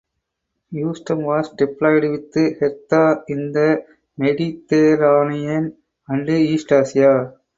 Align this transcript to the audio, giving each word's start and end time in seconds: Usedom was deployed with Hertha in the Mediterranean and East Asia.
Usedom 0.73 1.25
was 1.25 1.51
deployed 1.51 2.03
with 2.05 2.33
Hertha 2.33 3.23
in 3.27 3.51
the 3.51 3.85
Mediterranean 4.17 5.77
and 6.07 6.27
East 6.27 6.71
Asia. 6.71 7.35